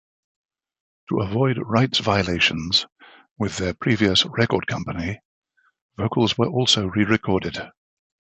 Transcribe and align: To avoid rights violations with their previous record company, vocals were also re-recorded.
To 1.09 1.19
avoid 1.19 1.59
rights 1.59 1.99
violations 1.99 2.87
with 3.37 3.57
their 3.57 3.75
previous 3.75 4.25
record 4.25 4.65
company, 4.65 5.19
vocals 5.95 6.35
were 6.39 6.49
also 6.49 6.87
re-recorded. 6.87 7.69